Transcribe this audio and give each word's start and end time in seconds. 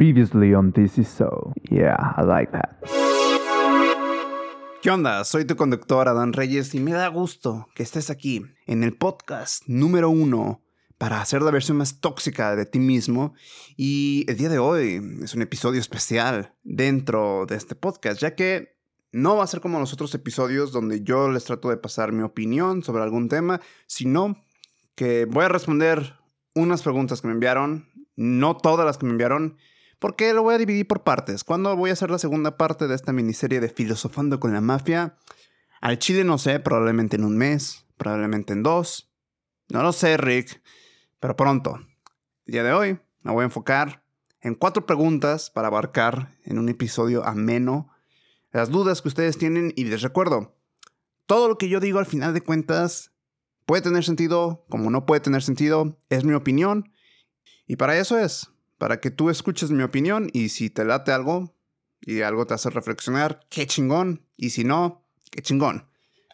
Previously 0.00 0.54
on 0.54 0.72
This 0.72 0.96
Is 0.96 1.08
So. 1.08 1.52
Yeah, 1.70 2.14
I 2.16 2.22
like 2.22 2.50
that. 2.52 2.80
¿Qué 4.80 4.90
onda? 4.90 5.22
Soy 5.24 5.44
tu 5.44 5.56
conductor 5.56 6.08
Adán 6.08 6.32
Reyes 6.32 6.74
y 6.74 6.80
me 6.80 6.92
da 6.92 7.08
gusto 7.08 7.68
que 7.74 7.82
estés 7.82 8.08
aquí 8.08 8.42
en 8.66 8.82
el 8.82 8.96
podcast 8.96 9.62
número 9.66 10.08
uno 10.08 10.62
para 10.96 11.20
hacer 11.20 11.42
la 11.42 11.50
versión 11.50 11.76
más 11.76 12.00
tóxica 12.00 12.56
de 12.56 12.64
ti 12.64 12.78
mismo. 12.78 13.34
Y 13.76 14.24
el 14.26 14.38
día 14.38 14.48
de 14.48 14.58
hoy 14.58 15.02
es 15.22 15.34
un 15.34 15.42
episodio 15.42 15.78
especial 15.78 16.54
dentro 16.62 17.44
de 17.44 17.56
este 17.56 17.74
podcast, 17.74 18.22
ya 18.22 18.34
que 18.34 18.78
no 19.12 19.36
va 19.36 19.44
a 19.44 19.48
ser 19.48 19.60
como 19.60 19.80
los 19.80 19.92
otros 19.92 20.14
episodios 20.14 20.72
donde 20.72 21.02
yo 21.02 21.30
les 21.30 21.44
trato 21.44 21.68
de 21.68 21.76
pasar 21.76 22.12
mi 22.12 22.22
opinión 22.22 22.82
sobre 22.82 23.02
algún 23.02 23.28
tema, 23.28 23.60
sino 23.86 24.42
que 24.94 25.26
voy 25.26 25.44
a 25.44 25.50
responder 25.50 26.14
unas 26.54 26.82
preguntas 26.82 27.20
que 27.20 27.28
me 27.28 27.34
enviaron, 27.34 27.86
no 28.16 28.56
todas 28.56 28.86
las 28.86 28.96
que 28.96 29.04
me 29.04 29.12
enviaron, 29.12 29.58
porque 30.00 30.32
lo 30.32 30.42
voy 30.42 30.56
a 30.56 30.58
dividir 30.58 30.88
por 30.88 31.04
partes. 31.04 31.44
¿Cuándo 31.44 31.76
voy 31.76 31.90
a 31.90 31.92
hacer 31.92 32.10
la 32.10 32.18
segunda 32.18 32.56
parte 32.56 32.88
de 32.88 32.96
esta 32.96 33.12
miniserie 33.12 33.60
de 33.60 33.68
Filosofando 33.68 34.40
con 34.40 34.52
la 34.52 34.60
Mafia? 34.60 35.16
Al 35.80 35.98
chile 35.98 36.24
no 36.24 36.38
sé, 36.38 36.58
probablemente 36.58 37.16
en 37.16 37.24
un 37.24 37.36
mes, 37.36 37.86
probablemente 37.96 38.52
en 38.52 38.64
dos. 38.64 39.12
No 39.68 39.82
lo 39.82 39.92
sé, 39.92 40.16
Rick, 40.16 40.60
pero 41.20 41.36
pronto. 41.36 41.78
El 42.46 42.52
día 42.52 42.64
de 42.64 42.72
hoy 42.72 42.98
me 43.22 43.32
voy 43.32 43.42
a 43.42 43.44
enfocar 43.44 44.02
en 44.40 44.54
cuatro 44.54 44.86
preguntas 44.86 45.50
para 45.50 45.68
abarcar 45.68 46.34
en 46.44 46.58
un 46.58 46.68
episodio 46.68 47.24
ameno 47.24 47.90
las 48.52 48.70
dudas 48.70 49.02
que 49.02 49.08
ustedes 49.08 49.38
tienen 49.38 49.72
y 49.76 49.84
les 49.84 50.02
recuerdo, 50.02 50.56
todo 51.26 51.46
lo 51.46 51.58
que 51.58 51.68
yo 51.68 51.78
digo 51.78 51.98
al 51.98 52.06
final 52.06 52.34
de 52.34 52.40
cuentas 52.40 53.12
puede 53.64 53.82
tener 53.82 54.02
sentido 54.02 54.64
como 54.68 54.90
no 54.90 55.06
puede 55.06 55.20
tener 55.20 55.42
sentido, 55.42 56.00
es 56.08 56.24
mi 56.24 56.32
opinión 56.32 56.90
y 57.66 57.76
para 57.76 57.96
eso 57.98 58.18
es, 58.18 58.50
para 58.80 58.98
que 58.98 59.10
tú 59.10 59.28
escuches 59.28 59.70
mi 59.70 59.82
opinión 59.82 60.30
y 60.32 60.48
si 60.48 60.70
te 60.70 60.86
late 60.86 61.12
algo 61.12 61.54
y 62.00 62.22
algo 62.22 62.46
te 62.46 62.54
hace 62.54 62.70
reflexionar, 62.70 63.40
qué 63.50 63.66
chingón. 63.66 64.26
Y 64.38 64.50
si 64.50 64.64
no, 64.64 65.04
qué 65.30 65.42
chingón. 65.42 65.86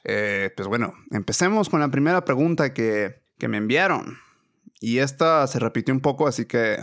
Eh, 0.05 0.53
pues 0.57 0.69
bueno, 0.69 0.95
empecemos 1.11 1.69
con 1.69 1.81
la 1.81 1.91
primera 1.91 2.25
pregunta 2.25 2.73
que, 2.73 3.25
que 3.37 3.49
me 3.49 3.57
enviaron. 3.57 4.19
Y 4.81 4.99
esta 4.99 5.45
se 5.49 5.59
repitió 5.59 5.93
un 5.93 5.99
poco, 5.99 6.29
así 6.29 6.45
que 6.45 6.79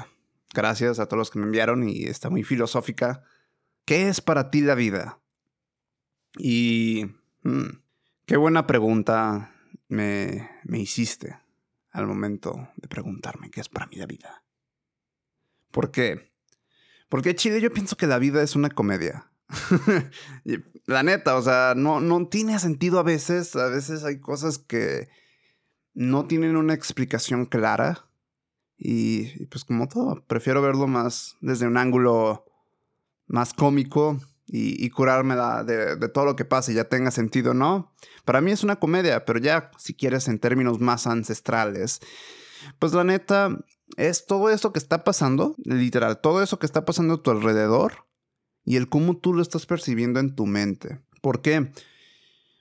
gracias 0.54 1.00
a 1.00 1.06
todos 1.06 1.20
los 1.20 1.32
que 1.32 1.40
me 1.40 1.46
enviaron 1.46 1.88
y 1.88 2.04
está 2.08 2.30
muy 2.30 2.44
filosófica. 2.44 3.24
¿Qué 3.86 4.10
es 4.10 4.20
para 4.20 4.52
ti 4.52 4.60
la 4.60 4.76
vida? 4.76 5.22
Y 6.38 7.06
hmm, 7.44 7.70
qué 8.26 8.36
buena 8.36 8.68
pregunta 8.68 9.56
me, 9.88 10.50
me 10.66 10.80
hiciste 10.80 11.40
al 11.92 12.06
momento 12.06 12.68
de 12.76 12.90
preguntarme 12.90 13.50
qué 13.50 13.62
es 13.62 13.70
para 13.70 13.88
mí 13.88 13.96
la 13.96 14.08
vida. 14.08 14.43
¿Por 15.74 15.90
qué? 15.90 16.32
Porque 17.10 17.36
Chile 17.36 17.60
yo 17.60 17.74
pienso 17.74 17.98
que 17.98 18.06
la 18.06 18.20
vida 18.20 18.44
es 18.44 18.56
una 18.56 18.70
comedia. 18.70 19.32
la 20.86 21.02
neta, 21.02 21.36
o 21.36 21.42
sea, 21.42 21.74
no, 21.76 22.00
no 22.00 22.28
tiene 22.28 22.60
sentido 22.60 23.00
a 23.00 23.04
veces. 23.04 23.56
A 23.56 23.70
veces 23.70 24.04
hay 24.04 24.20
cosas 24.20 24.60
que 24.60 25.10
no 25.96 26.28
tienen 26.28 26.58
una 26.58 26.76
explicación 26.76 27.48
clara. 27.48 28.06
Y, 28.78 29.46
pues 29.48 29.66
como 29.66 29.88
todo, 29.88 30.24
prefiero 30.28 30.62
verlo 30.62 30.86
más 30.86 31.38
desde 31.42 31.66
un 31.66 31.78
ángulo 31.78 32.46
más 33.26 33.54
cómico 33.54 34.20
y, 34.46 34.88
curarme 34.92 35.36
de, 35.66 36.10
todo 36.10 36.26
lo 36.26 36.36
que 36.36 36.46
pase, 36.46 36.76
ya 36.76 36.84
tenga 36.84 37.10
sentido, 37.10 37.56
¿no? 37.56 37.92
Para 38.26 38.42
mí 38.42 38.52
es 38.52 38.64
una 38.64 38.76
comedia, 38.76 39.26
pero 39.26 39.40
ya 39.40 39.72
si 39.80 39.96
quieres 39.96 40.28
en 40.28 40.38
términos 40.38 40.80
más 40.80 41.08
ancestrales, 41.08 42.00
pues 42.78 42.94
la 42.94 43.04
neta, 43.04 43.58
es 43.98 44.26
todo 44.26 44.50
eso 44.50 44.74
que 44.74 44.80
está 44.80 45.04
pasando, 45.04 45.56
literal, 45.64 46.20
todo 46.22 46.42
eso 46.42 46.60
que 46.60 46.66
está 46.66 46.86
pasando 46.86 47.16
a 47.16 47.24
tu 47.24 47.32
alrededor 47.32 48.08
y 48.66 48.78
el 48.78 48.90
cómo 48.90 49.18
tú 49.18 49.34
lo 49.34 49.42
estás 49.42 49.66
percibiendo 49.66 50.20
en 50.20 50.36
tu 50.36 50.46
mente. 50.46 51.02
¿Por 51.22 51.42
qué? 51.42 51.72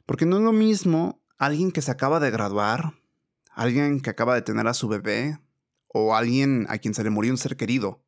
Porque 0.06 0.26
no 0.26 0.36
es 0.36 0.42
lo 0.42 0.52
mismo 0.52 1.22
alguien 1.38 1.72
que 1.72 1.82
se 1.82 1.90
acaba 1.90 2.20
de 2.20 2.30
graduar, 2.30 2.94
alguien 3.50 4.00
que 4.00 4.10
acaba 4.10 4.34
de 4.34 4.42
tener 4.42 4.66
a 4.66 4.74
su 4.74 4.88
bebé 4.88 5.38
o 5.88 6.14
alguien 6.14 6.66
a 6.68 6.78
quien 6.78 6.94
se 6.94 7.04
le 7.04 7.10
murió 7.10 7.32
un 7.32 7.38
ser 7.38 7.56
querido. 7.56 8.04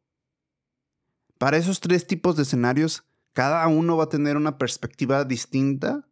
Para 1.38 1.56
esos 1.56 1.80
tres 1.80 2.06
tipos 2.06 2.36
de 2.36 2.42
escenarios, 2.42 3.04
cada 3.32 3.66
uno 3.66 3.96
va 3.96 4.04
a 4.04 4.08
tener 4.08 4.36
una 4.36 4.58
perspectiva 4.58 5.24
distinta 5.24 6.08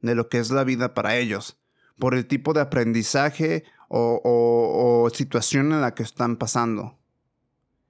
de 0.00 0.14
lo 0.14 0.28
que 0.28 0.38
es 0.38 0.50
la 0.50 0.64
vida 0.64 0.94
para 0.94 1.16
ellos, 1.16 1.58
por 1.98 2.14
el 2.14 2.26
tipo 2.26 2.52
de 2.52 2.62
aprendizaje 2.62 3.64
o, 3.92 5.10
situación 5.12 5.72
en 5.72 5.80
la 5.80 5.94
que 5.94 6.02
están 6.02 6.36
pasando. 6.36 6.98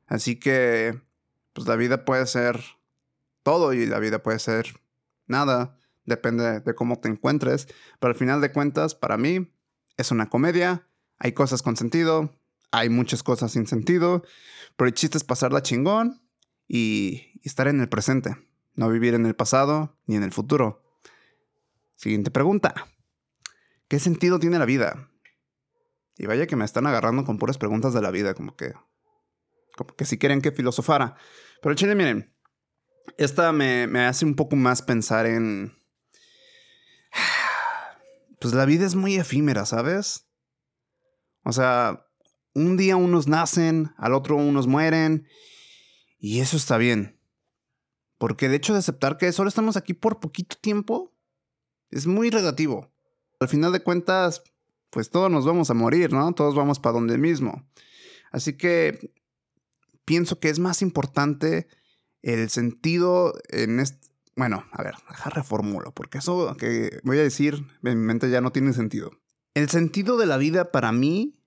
Así 0.06 0.36
que, 0.36 1.00
pues 1.52 1.68
la 1.68 1.76
vida 1.76 2.04
puede 2.04 2.26
ser 2.26 2.60
todo 3.42 3.72
y 3.72 3.86
la 3.86 3.98
vida 3.98 4.22
puede 4.22 4.38
ser 4.38 4.80
nada, 5.26 5.78
depende 6.04 6.60
de 6.60 6.74
cómo 6.74 6.98
te 6.98 7.08
encuentres, 7.08 7.68
pero 8.00 8.12
al 8.12 8.18
final 8.18 8.40
de 8.40 8.52
cuentas, 8.52 8.94
para 8.94 9.16
mí, 9.16 9.52
es 9.96 10.10
una 10.10 10.28
comedia, 10.28 10.86
hay 11.18 11.32
cosas 11.32 11.62
con 11.62 11.76
sentido, 11.76 12.34
hay 12.72 12.88
muchas 12.88 13.22
cosas 13.22 13.52
sin 13.52 13.66
sentido, 13.66 14.24
pero 14.76 14.88
el 14.88 14.94
chiste 14.94 15.18
es 15.18 15.24
pasarla 15.24 15.62
chingón 15.62 16.22
y, 16.66 17.30
y 17.34 17.48
estar 17.48 17.68
en 17.68 17.80
el 17.80 17.88
presente, 17.88 18.36
no 18.74 18.88
vivir 18.88 19.14
en 19.14 19.26
el 19.26 19.36
pasado 19.36 19.96
ni 20.06 20.16
en 20.16 20.24
el 20.24 20.32
futuro. 20.32 20.82
Siguiente 21.94 22.32
pregunta. 22.32 22.74
¿Qué 23.86 24.00
sentido 24.00 24.40
tiene 24.40 24.58
la 24.58 24.64
vida? 24.64 25.11
Y 26.22 26.26
vaya 26.26 26.46
que 26.46 26.54
me 26.54 26.64
están 26.64 26.86
agarrando 26.86 27.24
con 27.24 27.36
puras 27.36 27.58
preguntas 27.58 27.92
de 27.94 28.00
la 28.00 28.12
vida, 28.12 28.34
como 28.34 28.54
que. 28.54 28.72
Como 29.76 29.96
que 29.96 30.04
si 30.04 30.18
quieren 30.18 30.40
que 30.40 30.52
filosofara. 30.52 31.16
Pero 31.60 31.74
chile, 31.74 31.96
miren. 31.96 32.32
Esta 33.18 33.50
me, 33.50 33.88
me 33.88 34.04
hace 34.04 34.24
un 34.24 34.36
poco 34.36 34.54
más 34.54 34.82
pensar 34.82 35.26
en. 35.26 35.76
Pues 38.38 38.54
la 38.54 38.64
vida 38.64 38.84
es 38.84 38.96
muy 38.96 39.14
efímera, 39.14 39.64
¿sabes? 39.66 40.28
O 41.44 41.52
sea, 41.52 42.06
un 42.54 42.76
día 42.76 42.96
unos 42.96 43.28
nacen, 43.28 43.92
al 43.96 44.14
otro 44.14 44.34
unos 44.34 44.66
mueren. 44.66 45.28
Y 46.18 46.40
eso 46.40 46.56
está 46.56 46.76
bien. 46.76 47.20
Porque 48.18 48.46
el 48.46 48.54
hecho 48.54 48.72
de 48.72 48.80
aceptar 48.80 49.16
que 49.16 49.30
solo 49.32 49.48
estamos 49.48 49.76
aquí 49.76 49.94
por 49.94 50.18
poquito 50.18 50.56
tiempo 50.56 51.16
es 51.90 52.06
muy 52.06 52.30
relativo. 52.30 52.92
Al 53.38 53.48
final 53.48 53.72
de 53.72 53.82
cuentas, 53.82 54.42
pues 54.92 55.08
todos 55.08 55.30
nos 55.30 55.46
vamos 55.46 55.70
a 55.70 55.74
morir, 55.74 56.12
¿no? 56.12 56.34
Todos 56.34 56.54
vamos 56.54 56.78
para 56.78 56.92
donde 56.92 57.16
mismo. 57.16 57.66
Así 58.30 58.58
que 58.58 59.14
pienso 60.04 60.38
que 60.38 60.50
es 60.50 60.58
más 60.58 60.82
importante 60.82 61.66
el 62.20 62.50
sentido 62.50 63.32
en 63.48 63.80
este... 63.80 64.12
Bueno, 64.36 64.66
a 64.70 64.82
ver, 64.82 64.94
deja 65.08 65.30
reformulo, 65.30 65.92
porque 65.92 66.18
eso 66.18 66.54
que 66.58 67.00
voy 67.04 67.18
a 67.18 67.22
decir 67.22 67.66
en 67.82 67.98
mi 67.98 68.04
mente 68.04 68.30
ya 68.30 68.42
no 68.42 68.52
tiene 68.52 68.74
sentido. 68.74 69.10
El 69.54 69.70
sentido 69.70 70.18
de 70.18 70.26
la 70.26 70.36
vida 70.36 70.70
para 70.70 70.92
mí... 70.92 71.38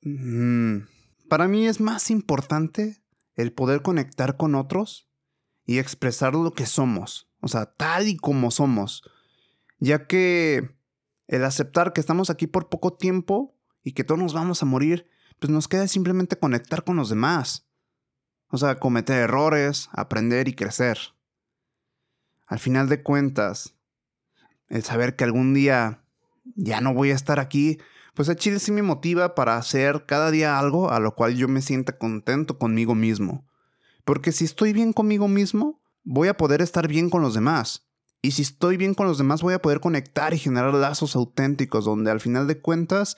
Mm, 0.00 0.86
para 1.28 1.48
mí 1.48 1.66
es 1.66 1.80
más 1.80 2.10
importante 2.10 3.02
el 3.34 3.52
poder 3.52 3.82
conectar 3.82 4.38
con 4.38 4.54
otros 4.54 5.10
y 5.66 5.78
expresar 5.78 6.34
lo 6.34 6.52
que 6.52 6.64
somos, 6.64 7.28
o 7.40 7.48
sea, 7.48 7.66
tal 7.66 8.08
y 8.08 8.16
como 8.16 8.52
somos, 8.52 9.02
ya 9.80 10.06
que 10.06 10.75
el 11.28 11.44
aceptar 11.44 11.92
que 11.92 12.00
estamos 12.00 12.30
aquí 12.30 12.46
por 12.46 12.68
poco 12.68 12.94
tiempo 12.94 13.54
y 13.82 13.92
que 13.92 14.04
todos 14.04 14.20
nos 14.20 14.34
vamos 14.34 14.62
a 14.62 14.66
morir, 14.66 15.08
pues 15.38 15.50
nos 15.50 15.68
queda 15.68 15.88
simplemente 15.88 16.38
conectar 16.38 16.84
con 16.84 16.96
los 16.96 17.08
demás. 17.08 17.66
O 18.48 18.58
sea, 18.58 18.78
cometer 18.78 19.18
errores, 19.18 19.88
aprender 19.92 20.48
y 20.48 20.54
crecer. 20.54 20.98
Al 22.46 22.58
final 22.58 22.88
de 22.88 23.02
cuentas, 23.02 23.74
el 24.68 24.82
saber 24.82 25.16
que 25.16 25.24
algún 25.24 25.52
día 25.52 26.02
ya 26.54 26.80
no 26.80 26.94
voy 26.94 27.10
a 27.10 27.14
estar 27.14 27.40
aquí, 27.40 27.78
pues 28.14 28.28
a 28.28 28.36
Chile 28.36 28.60
sí 28.60 28.72
me 28.72 28.82
motiva 28.82 29.34
para 29.34 29.56
hacer 29.56 30.06
cada 30.06 30.30
día 30.30 30.58
algo 30.58 30.90
a 30.90 31.00
lo 31.00 31.14
cual 31.14 31.36
yo 31.36 31.48
me 31.48 31.60
sienta 31.60 31.98
contento 31.98 32.58
conmigo 32.58 32.94
mismo. 32.94 33.46
Porque 34.04 34.32
si 34.32 34.44
estoy 34.44 34.72
bien 34.72 34.92
conmigo 34.92 35.28
mismo, 35.28 35.82
voy 36.04 36.28
a 36.28 36.36
poder 36.36 36.62
estar 36.62 36.86
bien 36.86 37.10
con 37.10 37.20
los 37.20 37.34
demás. 37.34 37.85
Y 38.26 38.32
si 38.32 38.42
estoy 38.42 38.76
bien 38.76 38.94
con 38.94 39.06
los 39.06 39.18
demás, 39.18 39.40
voy 39.40 39.54
a 39.54 39.62
poder 39.62 39.78
conectar 39.78 40.34
y 40.34 40.38
generar 40.38 40.74
lazos 40.74 41.14
auténticos 41.14 41.84
donde 41.84 42.10
al 42.10 42.18
final 42.18 42.48
de 42.48 42.60
cuentas, 42.60 43.16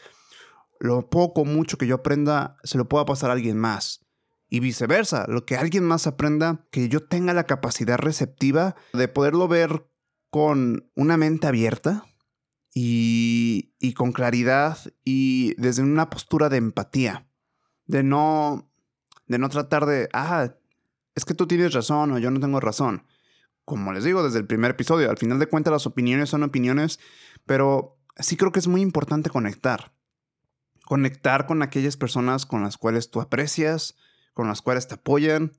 lo 0.80 1.08
poco, 1.08 1.46
mucho 1.46 1.78
que 1.78 1.86
yo 1.86 1.94
aprenda, 1.94 2.58
se 2.62 2.76
lo 2.76 2.90
pueda 2.90 3.06
pasar 3.06 3.30
a 3.30 3.32
alguien 3.32 3.56
más. 3.56 4.04
Y 4.50 4.60
viceversa, 4.60 5.24
lo 5.26 5.46
que 5.46 5.56
alguien 5.56 5.82
más 5.84 6.06
aprenda, 6.06 6.66
que 6.70 6.90
yo 6.90 7.04
tenga 7.04 7.32
la 7.32 7.44
capacidad 7.44 7.96
receptiva 7.96 8.76
de 8.92 9.08
poderlo 9.08 9.48
ver 9.48 9.86
con 10.28 10.90
una 10.94 11.16
mente 11.16 11.46
abierta 11.46 12.04
y, 12.74 13.72
y 13.78 13.94
con 13.94 14.12
claridad 14.12 14.76
y 15.04 15.54
desde 15.54 15.82
una 15.82 16.10
postura 16.10 16.50
de 16.50 16.58
empatía. 16.58 17.30
De 17.86 18.02
no, 18.02 18.70
de 19.26 19.38
no 19.38 19.48
tratar 19.48 19.86
de, 19.86 20.10
ah, 20.12 20.52
es 21.14 21.24
que 21.24 21.32
tú 21.32 21.46
tienes 21.46 21.72
razón 21.72 22.12
o 22.12 22.18
yo 22.18 22.30
no 22.30 22.40
tengo 22.40 22.60
razón 22.60 23.04
como 23.68 23.92
les 23.92 24.02
digo 24.02 24.22
desde 24.22 24.38
el 24.38 24.46
primer 24.46 24.70
episodio, 24.70 25.10
al 25.10 25.18
final 25.18 25.38
de 25.38 25.46
cuentas 25.46 25.70
las 25.70 25.86
opiniones 25.86 26.30
son 26.30 26.42
opiniones, 26.42 26.98
pero 27.44 28.00
sí 28.16 28.38
creo 28.38 28.50
que 28.50 28.60
es 28.60 28.66
muy 28.66 28.80
importante 28.80 29.28
conectar. 29.28 29.92
Conectar 30.86 31.46
con 31.46 31.60
aquellas 31.62 31.98
personas 31.98 32.46
con 32.46 32.62
las 32.62 32.78
cuales 32.78 33.10
tú 33.10 33.20
aprecias, 33.20 33.94
con 34.32 34.48
las 34.48 34.62
cuales 34.62 34.88
te 34.88 34.94
apoyan 34.94 35.52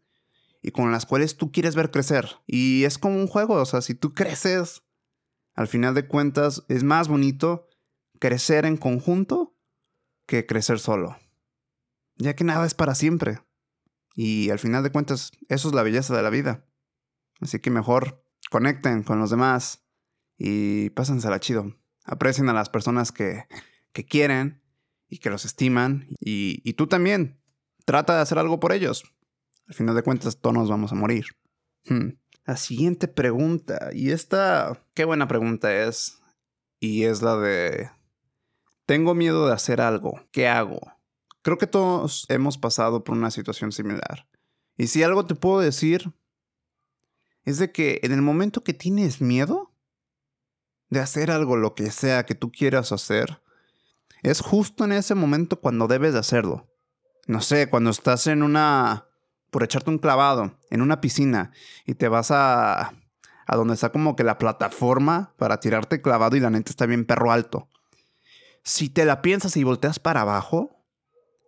y 0.63 0.71
con 0.71 0.91
las 0.91 1.05
cuales 1.05 1.37
tú 1.37 1.51
quieres 1.51 1.75
ver 1.75 1.91
crecer. 1.91 2.37
Y 2.47 2.83
es 2.85 2.97
como 2.97 3.15
un 3.15 3.27
juego, 3.27 3.53
o 3.53 3.65
sea, 3.65 3.81
si 3.81 3.93
tú 3.93 4.15
creces, 4.15 4.81
al 5.53 5.67
final 5.67 5.93
de 5.93 6.07
cuentas 6.07 6.65
es 6.67 6.83
más 6.83 7.09
bonito 7.09 7.67
crecer 8.17 8.65
en 8.65 8.77
conjunto 8.77 9.55
que 10.25 10.47
crecer 10.47 10.79
solo. 10.79 11.15
Ya 12.15 12.35
que 12.35 12.43
nada 12.43 12.65
es 12.65 12.73
para 12.73 12.95
siempre. 12.95 13.43
Y 14.15 14.49
al 14.49 14.57
final 14.57 14.81
de 14.81 14.91
cuentas, 14.91 15.31
eso 15.47 15.67
es 15.67 15.75
la 15.75 15.83
belleza 15.83 16.17
de 16.17 16.23
la 16.23 16.31
vida. 16.31 16.65
Así 17.39 17.59
que 17.59 17.69
mejor 17.69 18.23
conecten 18.49 19.03
con 19.03 19.19
los 19.19 19.29
demás 19.29 19.85
y 20.37 20.89
pásensela 20.91 21.39
chido. 21.39 21.75
Aprecien 22.05 22.49
a 22.49 22.53
las 22.53 22.69
personas 22.69 23.11
que, 23.11 23.45
que 23.93 24.05
quieren 24.05 24.61
y 25.07 25.19
que 25.19 25.29
los 25.29 25.45
estiman. 25.45 26.07
Y, 26.19 26.61
y 26.63 26.73
tú 26.73 26.87
también. 26.87 27.39
Trata 27.85 28.15
de 28.15 28.21
hacer 28.21 28.37
algo 28.37 28.59
por 28.59 28.71
ellos. 28.71 29.03
Al 29.67 29.73
final 29.73 29.95
de 29.95 30.03
cuentas, 30.03 30.39
todos 30.39 30.55
nos 30.55 30.69
vamos 30.69 30.91
a 30.91 30.95
morir. 30.95 31.25
Hmm. 31.85 32.09
La 32.45 32.57
siguiente 32.57 33.07
pregunta, 33.07 33.89
y 33.93 34.09
esta, 34.09 34.83
qué 34.95 35.05
buena 35.05 35.27
pregunta 35.27 35.83
es, 35.83 36.19
y 36.79 37.03
es 37.03 37.21
la 37.21 37.37
de, 37.37 37.91
tengo 38.87 39.13
miedo 39.13 39.45
de 39.45 39.53
hacer 39.53 39.81
algo, 39.81 40.19
¿qué 40.31 40.47
hago? 40.47 40.79
Creo 41.43 41.59
que 41.59 41.67
todos 41.67 42.25
hemos 42.29 42.57
pasado 42.57 43.03
por 43.03 43.15
una 43.15 43.29
situación 43.29 43.71
similar. 43.71 44.27
Y 44.77 44.87
si 44.87 45.03
algo 45.03 45.27
te 45.27 45.35
puedo 45.35 45.59
decir, 45.59 46.11
es 47.49 47.57
de 47.57 47.71
que 47.71 47.99
en 48.03 48.11
el 48.11 48.21
momento 48.21 48.63
que 48.63 48.73
tienes 48.73 49.21
miedo 49.21 49.71
de 50.89 50.99
hacer 50.99 51.31
algo, 51.31 51.57
lo 51.57 51.73
que 51.73 51.89
sea 51.91 52.25
que 52.25 52.35
tú 52.35 52.51
quieras 52.51 52.91
hacer, 52.91 53.41
es 54.21 54.41
justo 54.41 54.85
en 54.85 54.91
ese 54.91 55.15
momento 55.15 55.59
cuando 55.59 55.87
debes 55.87 56.13
de 56.13 56.19
hacerlo. 56.19 56.67
No 57.27 57.41
sé, 57.41 57.69
cuando 57.69 57.89
estás 57.89 58.27
en 58.27 58.43
una... 58.43 59.07
por 59.49 59.63
echarte 59.63 59.89
un 59.89 59.97
clavado 59.97 60.59
en 60.69 60.81
una 60.81 61.01
piscina 61.01 61.51
y 61.85 61.95
te 61.95 62.07
vas 62.07 62.29
a... 62.31 62.93
a 63.47 63.55
donde 63.55 63.73
está 63.73 63.91
como 63.91 64.15
que 64.15 64.23
la 64.23 64.37
plataforma 64.37 65.33
para 65.37 65.59
tirarte 65.59 66.01
clavado 66.01 66.35
y 66.35 66.39
la 66.39 66.51
neta 66.51 66.69
está 66.69 66.85
bien 66.85 67.05
perro 67.05 67.31
alto. 67.31 67.67
Si 68.63 68.89
te 68.89 69.05
la 69.05 69.21
piensas 69.21 69.57
y 69.57 69.63
volteas 69.63 69.99
para 69.99 70.21
abajo, 70.21 70.85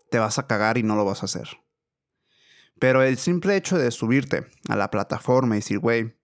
te 0.10 0.18
vas 0.18 0.40
a 0.40 0.48
cagar 0.48 0.78
y 0.80 0.84
no 0.84 0.96
lo 0.96 1.06
vas 1.06 1.22
a 1.22 1.26
hacer. 1.26 1.48
Pero 2.82 3.04
el 3.04 3.20
simple 3.20 3.56
hecho 3.56 3.78
de 3.78 3.92
subirte 3.92 4.48
a 4.68 4.76
la 4.76 4.90
plataforma 4.90 5.54
y 5.54 5.60
decir, 5.60 5.78
güey, 5.78 6.16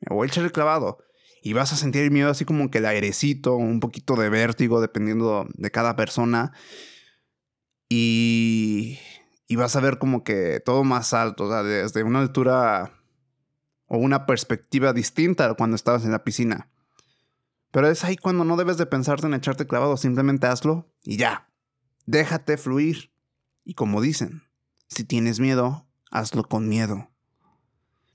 me 0.00 0.14
voy 0.14 0.26
a 0.26 0.28
echar 0.28 0.44
el 0.44 0.52
clavado. 0.52 0.98
Y 1.42 1.54
vas 1.54 1.72
a 1.72 1.76
sentir 1.76 2.10
miedo 2.10 2.28
así 2.28 2.44
como 2.44 2.70
que 2.70 2.76
el 2.76 2.84
airecito, 2.84 3.56
un 3.56 3.80
poquito 3.80 4.14
de 4.16 4.28
vértigo, 4.28 4.82
dependiendo 4.82 5.48
de 5.54 5.70
cada 5.70 5.96
persona. 5.96 6.52
Y, 7.88 8.98
y 9.48 9.56
vas 9.56 9.74
a 9.74 9.80
ver 9.80 9.96
como 9.96 10.24
que 10.24 10.60
todo 10.60 10.84
más 10.84 11.14
alto, 11.14 11.44
o 11.44 11.48
sea, 11.48 11.62
desde 11.62 12.02
una 12.02 12.20
altura 12.20 12.92
o 13.86 13.96
una 13.96 14.26
perspectiva 14.26 14.92
distinta 14.92 15.54
cuando 15.54 15.76
estabas 15.76 16.04
en 16.04 16.12
la 16.12 16.22
piscina. 16.22 16.68
Pero 17.70 17.88
es 17.88 18.04
ahí 18.04 18.18
cuando 18.18 18.44
no 18.44 18.58
debes 18.58 18.76
de 18.76 18.84
pensarte 18.84 19.26
en 19.26 19.32
echarte 19.32 19.66
clavado, 19.66 19.96
simplemente 19.96 20.48
hazlo 20.48 20.92
y 21.02 21.16
ya. 21.16 21.48
Déjate 22.04 22.58
fluir. 22.58 23.10
Y 23.64 23.72
como 23.72 24.02
dicen, 24.02 24.42
si 24.92 25.04
tienes 25.04 25.40
miedo, 25.40 25.86
hazlo 26.10 26.44
con 26.44 26.68
miedo. 26.68 27.10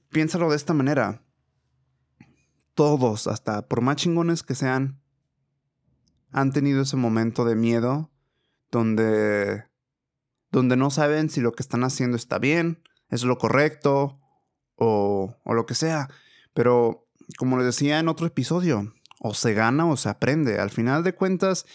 Piénsalo 0.09 0.49
de 0.49 0.55
esta 0.55 0.73
manera. 0.73 1.23
Todos, 2.73 3.27
hasta 3.27 3.67
por 3.67 3.81
más 3.81 3.97
chingones 3.97 4.43
que 4.43 4.55
sean, 4.55 5.01
han 6.31 6.51
tenido 6.51 6.83
ese 6.83 6.95
momento 6.95 7.45
de 7.45 7.55
miedo 7.55 8.11
donde 8.69 9.65
donde 10.51 10.77
no 10.77 10.89
saben 10.89 11.29
si 11.29 11.41
lo 11.41 11.51
que 11.51 11.63
están 11.63 11.83
haciendo 11.83 12.15
está 12.15 12.39
bien, 12.39 12.81
es 13.09 13.23
lo 13.23 13.37
correcto 13.37 14.19
o, 14.75 15.35
o 15.43 15.53
lo 15.53 15.65
que 15.65 15.75
sea. 15.75 16.09
Pero 16.53 17.07
como 17.37 17.57
les 17.57 17.65
decía 17.65 17.99
en 17.99 18.07
otro 18.07 18.27
episodio, 18.27 18.93
o 19.19 19.33
se 19.33 19.53
gana 19.53 19.85
o 19.85 19.97
se 19.97 20.09
aprende. 20.09 20.59
Al 20.59 20.69
final 20.69 21.03
de 21.03 21.13
cuentas, 21.13 21.65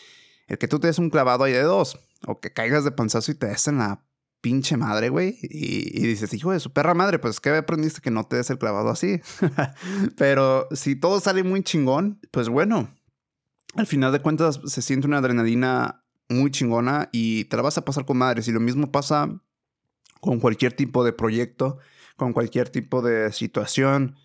el 0.47 0.59
que 0.59 0.69
tú 0.69 0.79
te 0.79 0.87
des 0.87 0.99
un 0.99 1.11
clavado 1.11 1.45
hay 1.45 1.53
de 1.53 1.63
dos. 1.63 1.99
O 2.27 2.41
que 2.41 2.53
caigas 2.53 2.85
de 2.85 2.93
panzazo 2.93 3.33
y 3.33 3.35
te 3.35 3.47
des 3.47 3.67
en 3.69 3.79
la 3.79 4.05
pinche 4.43 4.77
madre, 4.77 5.09
güey. 5.09 5.39
Y, 5.41 6.07
dices, 6.07 6.35
hijo 6.35 6.53
de 6.53 6.61
su 6.61 6.73
perra 6.73 6.93
madre, 6.93 7.19
pues 7.19 7.41
que 7.41 7.51
aprendiste 7.51 8.03
que 8.03 8.11
no 8.11 8.25
te 8.25 8.37
des 8.37 8.51
el 8.51 8.59
clavado 8.59 8.91
así. 8.91 9.23
Pero 10.17 10.69
si 10.73 10.97
todo 10.97 11.21
sale 11.21 11.43
muy 11.43 11.63
chingón, 11.63 12.21
pues 12.31 12.51
bueno. 12.51 12.95
Al 13.75 13.87
final 13.87 14.13
de 14.13 14.21
cuentas 14.21 14.61
se 14.67 14.83
siente 14.83 15.07
una 15.07 15.19
adrenalina 15.19 16.05
muy 16.29 16.51
chingona 16.51 17.09
y 17.11 17.45
te 17.47 17.57
la 17.57 17.63
vas 17.63 17.79
a 17.79 17.85
pasar 17.87 18.05
con 18.05 18.19
madres. 18.19 18.47
Y 18.49 18.53
lo 18.53 18.61
mismo 18.61 18.93
pasa 18.93 19.41
con 20.21 20.41
cualquier 20.41 20.75
tipo 20.75 21.05
de 21.05 21.15
proyecto, 21.15 21.79
con 22.17 22.35
cualquier 22.35 22.69
tipo 22.69 23.01
de 23.01 23.33
situación, 23.33 24.17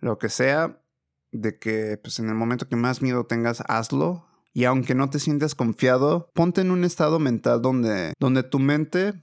lo 0.00 0.18
que 0.18 0.28
sea 0.28 0.82
de 1.30 1.58
que 1.58 1.96
pues 1.96 2.18
en 2.18 2.28
el 2.28 2.34
momento 2.34 2.68
que 2.68 2.76
más 2.76 3.00
miedo 3.00 3.24
tengas, 3.24 3.62
hazlo. 3.68 4.26
Y 4.52 4.64
aunque 4.64 4.94
no 4.94 5.08
te 5.08 5.18
sientas 5.18 5.54
confiado, 5.54 6.30
ponte 6.34 6.60
en 6.60 6.70
un 6.70 6.84
estado 6.84 7.18
mental 7.18 7.62
donde, 7.62 8.12
donde 8.18 8.42
tu 8.42 8.58
mente 8.58 9.14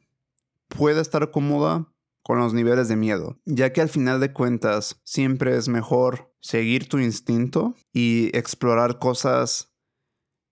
pueda 0.70 1.02
estar 1.02 1.32
cómoda 1.32 1.92
con 2.24 2.40
los 2.40 2.54
niveles 2.54 2.88
de 2.88 2.96
miedo, 2.96 3.40
ya 3.46 3.74
que 3.74 3.82
al 3.82 3.90
final 3.90 4.20
de 4.20 4.34
cuentas 4.34 5.02
siempre 5.04 5.58
es 5.58 5.68
mejor 5.68 6.34
seguir 6.40 6.88
tu 6.88 7.00
instinto 7.00 7.76
y 7.92 8.36
explorar 8.38 9.00
cosas 9.00 9.74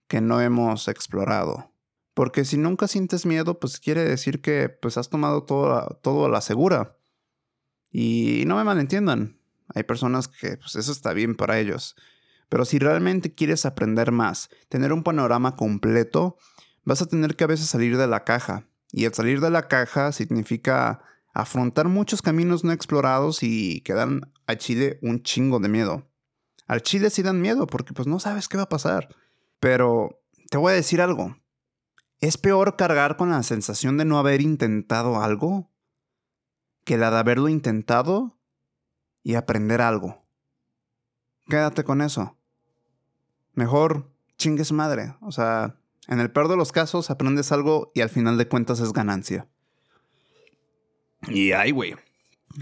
que 0.07 0.21
no 0.21 0.41
hemos 0.41 0.87
explorado. 0.87 1.71
Porque 2.13 2.45
si 2.45 2.57
nunca 2.57 2.87
sientes 2.87 3.25
miedo, 3.25 3.59
pues 3.59 3.79
quiere 3.79 4.03
decir 4.03 4.41
que 4.41 4.69
pues 4.69 4.97
has 4.97 5.09
tomado 5.09 5.43
todo, 5.43 5.99
todo 6.01 6.25
a 6.25 6.29
la 6.29 6.41
segura. 6.41 6.97
Y 7.91 8.43
no 8.47 8.57
me 8.57 8.63
malentiendan, 8.63 9.39
hay 9.73 9.83
personas 9.83 10.27
que 10.27 10.57
pues, 10.57 10.75
eso 10.75 10.91
está 10.91 11.13
bien 11.13 11.35
para 11.35 11.59
ellos. 11.59 11.95
Pero 12.49 12.65
si 12.65 12.79
realmente 12.79 13.33
quieres 13.33 13.65
aprender 13.65 14.11
más, 14.11 14.49
tener 14.69 14.93
un 14.93 15.03
panorama 15.03 15.55
completo, 15.55 16.37
vas 16.83 17.01
a 17.01 17.05
tener 17.05 17.35
que 17.35 17.43
a 17.43 17.47
veces 17.47 17.67
salir 17.67 17.97
de 17.97 18.07
la 18.07 18.23
caja. 18.23 18.65
Y 18.91 19.05
el 19.05 19.13
salir 19.13 19.41
de 19.41 19.49
la 19.49 19.67
caja 19.67 20.11
significa 20.11 21.01
afrontar 21.33 21.87
muchos 21.87 22.21
caminos 22.21 22.63
no 22.63 22.71
explorados 22.71 23.43
y 23.43 23.81
que 23.81 23.93
dan 23.93 24.31
a 24.47 24.55
Chile 24.55 24.99
un 25.01 25.21
chingo 25.21 25.59
de 25.59 25.69
miedo. 25.69 26.07
Al 26.67 26.81
Chile 26.81 27.09
sí 27.09 27.21
dan 27.21 27.41
miedo 27.41 27.67
porque 27.67 27.93
pues 27.93 28.07
no 28.07 28.19
sabes 28.19 28.47
qué 28.47 28.57
va 28.57 28.63
a 28.63 28.69
pasar. 28.69 29.09
Pero 29.59 30.21
te 30.49 30.57
voy 30.57 30.71
a 30.71 30.75
decir 30.75 31.01
algo. 31.01 31.37
Es 32.19 32.37
peor 32.37 32.75
cargar 32.75 33.17
con 33.17 33.29
la 33.29 33.43
sensación 33.43 33.97
de 33.97 34.05
no 34.05 34.17
haber 34.17 34.41
intentado 34.41 35.21
algo 35.21 35.69
que 36.83 36.97
la 36.97 37.11
de 37.11 37.17
haberlo 37.17 37.49
intentado 37.49 38.39
y 39.23 39.35
aprender 39.35 39.81
algo. 39.81 40.25
Quédate 41.47 41.83
con 41.83 42.01
eso. 42.01 42.37
Mejor 43.53 44.11
chingues 44.37 44.71
madre. 44.71 45.15
O 45.21 45.31
sea, 45.31 45.75
en 46.07 46.19
el 46.19 46.31
peor 46.31 46.47
de 46.47 46.57
los 46.57 46.71
casos 46.71 47.09
aprendes 47.09 47.51
algo 47.51 47.91
y 47.93 48.01
al 48.01 48.09
final 48.09 48.37
de 48.37 48.47
cuentas 48.47 48.79
es 48.79 48.93
ganancia. 48.93 49.47
Y 51.27 51.51
ay, 51.51 51.71
güey. 51.71 51.95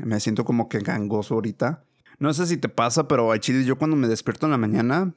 Me 0.03 0.19
siento 0.19 0.45
como 0.45 0.67
que 0.67 0.79
gangoso 0.79 1.35
ahorita. 1.35 1.83
No 2.19 2.33
sé 2.33 2.47
si 2.47 2.57
te 2.57 2.69
pasa, 2.69 3.07
pero 3.07 3.31
a 3.31 3.39
Chile 3.39 3.65
yo 3.65 3.77
cuando 3.77 3.95
me 3.95 4.07
despierto 4.07 4.47
en 4.47 4.51
la 4.51 4.57
mañana, 4.57 5.13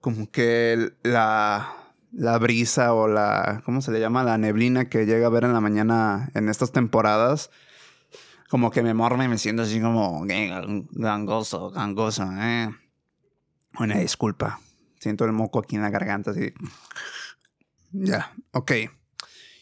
como 0.00 0.30
que 0.30 0.92
la, 1.02 1.74
la 2.12 2.38
brisa 2.38 2.94
o 2.94 3.08
la, 3.08 3.62
¿cómo 3.64 3.80
se 3.80 3.90
le 3.90 4.00
llama? 4.00 4.22
La 4.22 4.38
neblina 4.38 4.88
que 4.88 5.06
llega 5.06 5.26
a 5.26 5.30
ver 5.30 5.44
en 5.44 5.52
la 5.52 5.60
mañana 5.60 6.30
en 6.34 6.48
estas 6.48 6.72
temporadas, 6.72 7.50
como 8.48 8.70
que 8.70 8.82
me 8.82 8.94
morme 8.94 9.24
y 9.24 9.28
me 9.28 9.38
siento 9.38 9.62
así 9.62 9.80
como 9.80 10.24
gangoso, 10.26 11.70
gangoso, 11.70 12.30
eh. 12.38 12.70
Una 13.78 13.98
disculpa. 13.98 14.60
Siento 15.00 15.24
el 15.24 15.32
moco 15.32 15.58
aquí 15.58 15.76
en 15.76 15.82
la 15.82 15.90
garganta, 15.90 16.30
así. 16.30 16.52
Ya, 17.96 18.34
ok. 18.50 18.72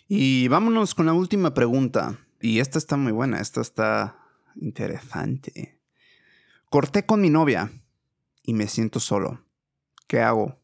Y 0.08 0.48
vámonos 0.48 0.94
con 0.94 1.06
la 1.06 1.12
última 1.12 1.52
pregunta. 1.52 2.18
Y 2.40 2.60
esta 2.60 2.78
está 2.78 2.96
muy 2.96 3.12
buena, 3.12 3.40
esta 3.40 3.60
está 3.60 4.16
interesante. 4.56 5.80
Corté 6.70 7.04
con 7.04 7.20
mi 7.20 7.28
novia 7.28 7.70
y 8.42 8.54
me 8.54 8.66
siento 8.66 9.00
solo. 9.00 9.44
¿Qué 10.06 10.20
hago? 10.20 10.58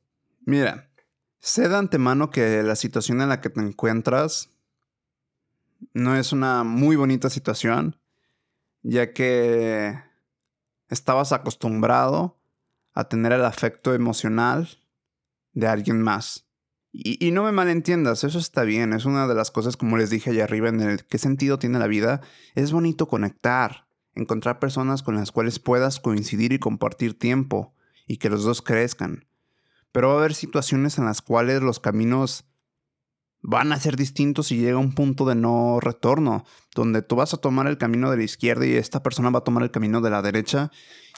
Mira, 0.46 0.90
sé 1.38 1.68
de 1.68 1.76
antemano 1.76 2.30
que 2.30 2.62
la 2.62 2.74
situación 2.74 3.20
en 3.20 3.28
la 3.28 3.42
que 3.42 3.50
te 3.50 3.60
encuentras 3.60 4.50
no 5.92 6.16
es 6.16 6.32
una 6.32 6.64
muy 6.64 6.96
bonita 6.96 7.28
situación 7.28 8.00
ya 8.82 9.12
que 9.12 10.02
estabas 10.88 11.32
acostumbrado 11.32 12.40
a 12.94 13.08
tener 13.08 13.32
el 13.32 13.44
afecto 13.44 13.92
emocional 13.92 14.68
de 15.52 15.68
alguien 15.68 16.00
más. 16.00 16.47
Y, 16.90 17.30
no 17.32 17.44
me 17.44 17.52
malentiendas, 17.52 18.24
eso 18.24 18.38
está 18.38 18.62
bien, 18.62 18.94
es 18.94 19.04
una 19.04 19.28
de 19.28 19.34
las 19.34 19.50
cosas, 19.50 19.76
como 19.76 19.98
les 19.98 20.08
dije 20.08 20.30
allá 20.30 20.44
arriba, 20.44 20.70
en 20.70 20.80
el 20.80 21.04
qué 21.04 21.18
sentido 21.18 21.58
tiene 21.58 21.78
la 21.78 21.86
vida. 21.86 22.22
Es 22.54 22.72
bonito 22.72 23.08
conectar, 23.08 23.86
encontrar 24.14 24.58
personas 24.58 25.02
con 25.02 25.14
las 25.16 25.30
cuales 25.30 25.58
puedas 25.58 26.00
coincidir 26.00 26.52
y 26.52 26.58
compartir 26.58 27.18
tiempo 27.18 27.74
y 28.06 28.16
que 28.16 28.30
los 28.30 28.42
dos 28.42 28.62
crezcan. 28.62 29.26
Pero 29.92 30.08
va 30.08 30.14
a 30.14 30.18
haber 30.18 30.34
situaciones 30.34 30.98
en 30.98 31.04
las 31.04 31.20
cuales 31.20 31.62
los 31.62 31.78
caminos 31.78 32.46
van 33.42 33.72
a 33.72 33.78
ser 33.78 33.96
distintos 33.96 34.50
y 34.50 34.56
llega 34.56 34.78
un 34.78 34.94
punto 34.94 35.24
de 35.26 35.34
no 35.34 35.80
retorno, 35.80 36.44
donde 36.74 37.02
tú 37.02 37.16
vas 37.16 37.34
a 37.34 37.38
tomar 37.38 37.66
el 37.66 37.78
camino 37.78 38.10
de 38.10 38.16
la 38.16 38.24
izquierda 38.24 38.66
y 38.66 38.74
esta 38.74 39.02
persona 39.02 39.30
va 39.30 39.40
a 39.40 39.44
tomar 39.44 39.62
el 39.62 39.70
camino 39.70 40.00
de 40.00 40.10
la 40.10 40.22
derecha, 40.22 40.70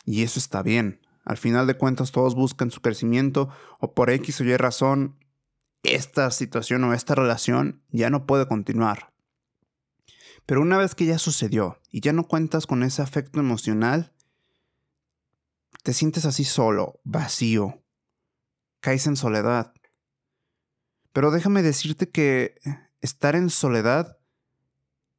y 0.05 0.23
eso 0.23 0.39
está 0.39 0.63
bien. 0.63 1.01
Al 1.25 1.37
final 1.37 1.67
de 1.67 1.77
cuentas 1.77 2.13
todos 2.13 2.35
buscan 2.35 2.71
su 2.71 2.81
crecimiento 2.81 3.51
o 3.79 3.95
por 3.95 4.11
X 4.11 4.41
o 4.41 4.45
Y 4.45 4.57
razón, 4.57 5.17
esta 5.83 6.31
situación 6.31 6.85
o 6.85 6.95
esta 6.95 7.15
relación 7.15 7.83
ya 7.91 8.11
no 8.11 8.27
puede 8.27 8.47
continuar. 8.47 9.13
Pero 10.47 10.63
una 10.63 10.79
vez 10.79 10.95
que 10.95 11.07
ya 11.07 11.19
sucedió 11.19 11.81
y 11.91 12.01
ya 12.01 12.13
no 12.13 12.27
cuentas 12.27 12.67
con 12.67 12.83
ese 12.83 13.03
afecto 13.03 13.41
emocional, 13.41 14.13
te 15.83 15.93
sientes 15.93 16.25
así 16.25 16.45
solo, 16.45 17.01
vacío, 17.05 17.83
caes 18.81 19.07
en 19.07 19.17
soledad. 19.17 19.73
Pero 21.13 21.31
déjame 21.31 21.63
decirte 21.63 22.11
que 22.11 22.57
estar 23.01 23.37
en 23.37 23.51
soledad 23.51 24.19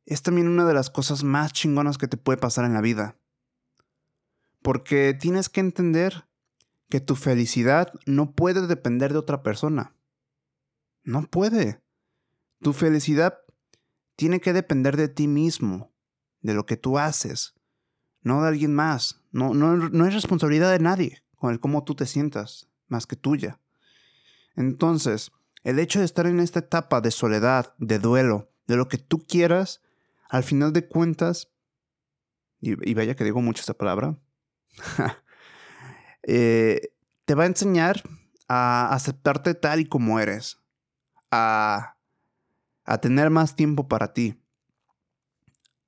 es 0.06 0.22
también 0.22 0.48
una 0.48 0.66
de 0.66 0.74
las 0.74 0.90
cosas 0.90 1.24
más 1.24 1.54
chingonas 1.54 1.98
que 1.98 2.08
te 2.08 2.18
puede 2.18 2.38
pasar 2.38 2.66
en 2.66 2.74
la 2.74 2.82
vida. 2.82 3.18
Porque 4.62 5.14
tienes 5.20 5.50
que 5.50 5.62
entender 5.62 6.28
que 6.90 7.00
tu 7.00 7.16
felicidad 7.16 7.92
no 8.06 8.34
puede 8.34 8.68
depender 8.68 9.14
de 9.14 9.20
otra 9.20 9.42
persona. 9.44 9.96
No 11.04 11.24
puede. 11.24 11.82
Tu 12.62 12.74
felicidad 12.74 13.40
tiene 14.16 14.40
que 14.40 14.54
depender 14.54 14.98
de 14.98 15.08
ti 15.08 15.28
mismo, 15.28 15.92
de 16.42 16.54
lo 16.54 16.66
que 16.66 16.78
tú 16.78 17.00
haces, 17.00 17.56
no 18.22 18.42
de 18.42 18.50
alguien 18.50 18.74
más. 18.74 19.24
No, 19.32 19.54
no, 19.54 19.76
no 19.76 20.06
es 20.06 20.14
responsabilidad 20.14 20.72
de 20.72 20.80
nadie 20.80 21.24
con 21.42 21.52
el 21.52 21.60
cómo 21.60 21.84
tú 21.84 21.96
te 21.96 22.06
sientas, 22.06 22.70
más 22.88 23.08
que 23.08 23.16
tuya. 23.16 23.60
Entonces, 24.56 25.32
el 25.64 25.80
hecho 25.80 25.98
de 25.98 26.06
estar 26.06 26.28
en 26.28 26.40
esta 26.40 26.60
etapa 26.60 27.02
de 27.02 27.10
soledad, 27.10 27.74
de 27.80 27.98
duelo, 27.98 28.52
de 28.68 28.76
lo 28.76 28.88
que 28.88 29.00
tú 29.00 29.26
quieras, 29.26 29.82
al 30.30 30.44
final 30.44 30.72
de 30.72 30.88
cuentas, 30.88 31.50
y, 32.60 32.94
vaya 32.94 33.16
que 33.16 33.24
digo 33.24 33.42
mucho 33.42 33.62
esta 33.62 33.74
palabra, 33.74 34.18
eh, 36.24 36.94
te 37.26 37.34
va 37.34 37.44
a 37.44 37.48
enseñar 37.48 38.04
a 38.48 38.94
aceptarte 38.94 39.56
tal 39.56 39.80
y 39.80 39.86
como 39.86 40.20
eres, 40.20 40.61
a, 41.32 41.98
a 42.86 42.98
tener 43.00 43.30
más 43.30 43.56
tiempo 43.56 43.88
para 43.88 44.14
ti, 44.14 44.40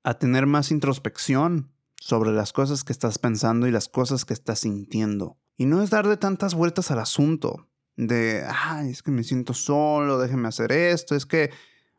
a 0.02 0.14
tener 0.14 0.46
más 0.46 0.70
introspección 0.70 1.70
sobre 1.96 2.32
las 2.32 2.52
cosas 2.52 2.84
que 2.84 2.92
estás 2.92 3.18
pensando 3.18 3.66
y 3.66 3.70
las 3.70 3.88
cosas 3.88 4.24
que 4.24 4.34
estás 4.34 4.60
sintiendo. 4.60 5.38
Y 5.56 5.66
no 5.66 5.82
es 5.82 5.90
darle 5.90 6.16
tantas 6.16 6.54
vueltas 6.54 6.90
al 6.90 6.98
asunto 6.98 7.68
de, 7.96 8.44
ay, 8.46 8.90
es 8.90 9.02
que 9.02 9.10
me 9.10 9.22
siento 9.22 9.54
solo, 9.54 10.18
déjeme 10.18 10.48
hacer 10.48 10.72
esto, 10.72 11.14
es 11.14 11.26
que 11.26 11.50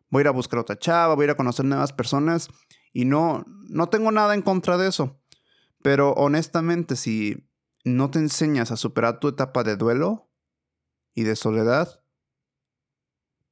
voy 0.09 0.19
a 0.19 0.23
ir 0.23 0.27
a 0.27 0.31
buscar 0.31 0.59
otra 0.59 0.77
chava, 0.77 1.15
voy 1.15 1.23
a 1.23 1.25
ir 1.25 1.31
a 1.31 1.37
conocer 1.37 1.65
nuevas 1.65 1.93
personas 1.93 2.49
y 2.93 3.05
no, 3.05 3.45
no 3.69 3.89
tengo 3.89 4.11
nada 4.11 4.33
en 4.33 4.41
contra 4.41 4.77
de 4.77 4.89
eso. 4.89 5.19
Pero 5.81 6.13
honestamente, 6.13 6.95
si 6.95 7.49
no 7.83 8.09
te 8.09 8.19
enseñas 8.19 8.71
a 8.71 8.77
superar 8.77 9.19
tu 9.19 9.27
etapa 9.29 9.63
de 9.63 9.75
duelo 9.75 10.29
y 11.13 11.23
de 11.23 11.35
soledad, 11.35 12.01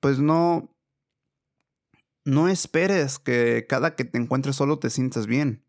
pues 0.03 0.19
no, 0.19 0.69
no 2.25 2.50
esperes 2.50 3.19
que 3.19 3.65
cada 3.69 3.95
que 3.95 4.03
te 4.03 4.17
encuentres 4.17 4.57
solo 4.57 4.77
te 4.77 4.89
sientas 4.89 5.27
bien, 5.27 5.63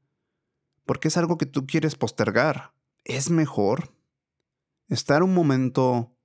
porque 0.85 1.07
es 1.07 1.17
algo 1.17 1.38
que 1.38 1.47
tú 1.47 1.69
quieres 1.69 1.95
postergar. 1.95 2.75
Es 3.05 3.31
mejor 3.31 3.95
estar 4.88 5.23
un 5.23 5.35
momento 5.35 6.19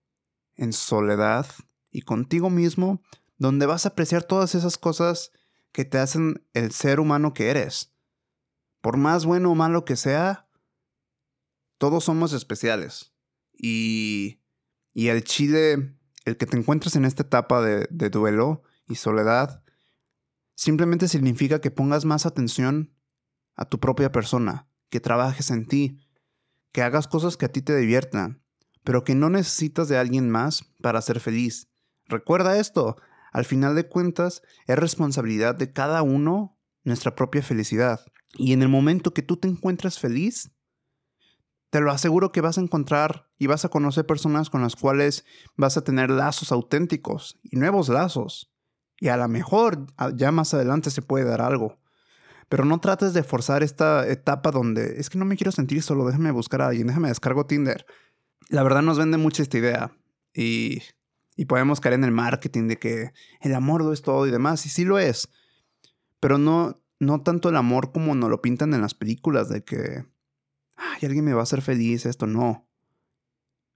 en 0.56 0.74
soledad 0.74 1.46
y 1.92 2.02
contigo 2.02 2.50
mismo, 2.50 3.00
donde 3.38 3.68
vas 3.68 3.86
a 3.86 3.90
apreciar 3.90 4.24
todas 4.24 4.56
esas 4.56 4.80
cosas 4.80 5.32
que 5.72 5.86
te 5.86 6.00
hacen 6.00 6.44
el 6.56 6.72
ser 6.72 7.00
humano 7.00 7.36
que 7.36 7.52
eres. 7.52 7.94
Por 8.82 8.98
más 8.98 9.24
bueno 9.24 9.52
o 9.52 9.56
malo 9.56 9.86
que 9.86 9.96
sea, 9.96 10.50
todos 11.78 12.06
somos 12.06 12.34
especiales. 12.34 13.14
Y, 13.56 14.42
y 14.96 15.10
el 15.10 15.24
chile, 15.24 15.99
el 16.26 16.38
que 16.38 16.46
te 16.46 16.58
encuentres 16.58 16.96
en 16.96 17.06
esta 17.06 17.24
etapa 17.24 17.62
de, 17.62 18.10
duelo 18.10 18.64
y 18.88 18.96
soledad, 18.96 19.64
simplemente 20.56 21.08
significa 21.08 21.62
que 21.62 21.72
pongas 21.72 22.06
más 22.06 22.26
atención 22.26 22.94
a 23.56 23.66
tu 23.66 23.80
propia 23.80 24.12
persona, 24.12 24.68
que 24.90 25.00
trabajes 25.00 25.52
en 25.52 25.68
ti, 25.68 26.00
que 26.72 26.82
hagas 26.82 27.08
cosas 27.08 27.38
que 27.38 27.46
a 27.46 27.52
ti 27.52 27.62
te 27.62 27.76
diviertan, 27.76 28.42
pero 28.84 29.04
que 29.04 29.16
no 29.16 29.30
necesitas 29.30 29.88
de 29.88 29.98
alguien 29.98 30.30
más 30.30 30.64
para 30.82 31.02
ser 31.02 31.20
feliz. 31.20 31.68
Recuerda 32.06 32.58
esto, 32.58 32.98
al 33.32 33.46
final 33.46 33.76
de 33.76 33.88
cuentas 33.88 34.42
es 34.68 34.78
responsabilidad 34.78 35.56
de 35.56 35.72
cada 35.72 36.02
uno 36.02 36.58
nuestra 36.84 37.16
propia 37.16 37.44
felicidad. 37.44 38.02
Y 38.34 38.54
en 38.54 38.62
el 38.62 38.70
momento 38.70 39.14
que 39.14 39.22
tú 39.22 39.38
te 39.38 39.48
encuentras 39.48 40.00
feliz, 40.00 40.52
te 41.70 41.82
lo 41.82 41.92
aseguro 41.92 42.32
que 42.32 42.42
vas 42.42 42.58
a 42.58 42.62
encontrar 42.62 43.28
y 43.38 43.48
vas 43.48 43.66
a 43.66 43.70
conocer 43.70 44.06
personas 44.06 44.50
con 44.50 44.62
las 44.62 44.76
cuales 44.76 45.26
vas 45.56 45.78
a 45.78 45.84
tener 45.84 46.10
lazos 46.10 46.52
auténticos 46.52 47.40
y 47.44 47.58
nuevos 47.58 47.90
lazos. 47.90 48.52
Y 48.98 49.08
a 49.08 49.18
lo 49.18 49.28
mejor 49.28 49.86
ya 50.16 50.32
más 50.32 50.54
adelante 50.54 50.90
se 50.90 51.02
puede 51.02 51.26
dar 51.26 51.42
algo. 51.42 51.80
Pero 52.50 52.66
no 52.66 52.80
trates 52.80 53.14
de 53.14 53.24
forzar 53.24 53.64
esta 53.64 54.08
etapa 54.08 54.52
donde 54.52 55.00
es 55.00 55.10
que 55.10 55.18
no 55.18 55.26
me 55.26 55.38
quiero 55.38 55.52
sentir 55.52 55.82
solo, 55.84 56.06
déjame 56.06 56.32
buscar 56.32 56.62
a 56.62 56.68
alguien, 56.68 56.88
déjame 56.88 57.10
descargo 57.10 57.46
Tinder 57.46 57.86
la 58.50 58.64
verdad 58.64 58.82
nos 58.82 58.98
vende 58.98 59.18
mucho 59.18 59.42
esta 59.42 59.58
idea 59.58 59.92
y, 60.34 60.82
y 61.36 61.46
podemos 61.46 61.80
caer 61.80 61.94
en 61.94 62.04
el 62.04 62.12
marketing 62.12 62.68
de 62.68 62.78
que 62.78 63.12
el 63.42 63.56
amor 63.56 63.84
lo 63.84 63.94
es 63.94 64.02
todo 64.02 64.28
y 64.28 64.32
demás, 64.32 64.66
y 64.66 64.70
sí 64.70 64.84
lo 64.84 65.00
es, 65.00 65.30
pero 66.20 66.38
no, 66.38 66.82
no 67.00 67.22
tanto 67.22 67.50
el 67.50 67.56
amor 67.56 67.92
como 67.92 68.16
nos 68.16 68.30
lo 68.30 68.42
pintan 68.42 68.74
en 68.74 68.82
las 68.82 68.96
películas 68.96 69.50
de 69.50 69.64
que, 69.64 70.06
ay, 70.80 71.06
alguien 71.06 71.26
me 71.26 71.34
va 71.34 71.42
a 71.42 71.44
hacer 71.44 71.62
feliz, 71.62 72.06
esto 72.06 72.26
no. 72.26 72.68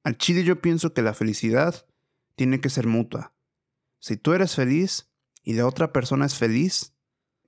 Al 0.03 0.17
chile 0.17 0.43
yo 0.43 0.61
pienso 0.61 0.93
que 0.93 1.01
la 1.01 1.13
felicidad 1.13 1.85
tiene 2.35 2.59
que 2.59 2.69
ser 2.69 2.87
mutua. 2.87 3.33
Si 3.99 4.17
tú 4.17 4.33
eres 4.33 4.55
feliz 4.55 5.09
y 5.43 5.53
la 5.53 5.67
otra 5.67 5.93
persona 5.93 6.25
es 6.25 6.35
feliz, 6.35 6.93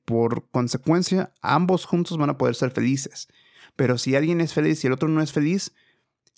por 0.05 0.49
consecuencia, 0.49 1.33
ambos 1.41 1.85
juntos 1.85 2.17
van 2.17 2.29
a 2.29 2.37
poder 2.37 2.55
ser 2.55 2.71
felices. 2.71 3.27
Pero 3.75 3.97
si 3.97 4.15
alguien 4.15 4.39
es 4.39 4.53
feliz 4.53 4.83
y 4.83 4.87
el 4.87 4.93
otro 4.93 5.09
no 5.09 5.21
es 5.21 5.33
feliz, 5.33 5.73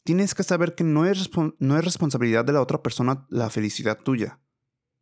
tienes 0.04 0.34
que 0.34 0.44
saber 0.44 0.74
que 0.74 0.84
no 0.84 1.06
es, 1.06 1.30
no 1.60 1.78
es 1.78 1.84
responsabilidad 1.84 2.46
de 2.46 2.54
la 2.54 2.62
otra 2.62 2.82
persona 2.82 3.28
la 3.30 3.50
felicidad 3.50 4.00
tuya. 4.00 4.40